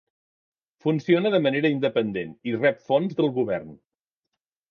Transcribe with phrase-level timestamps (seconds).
[0.85, 3.69] Funciona de manera independent i rep fons del govern.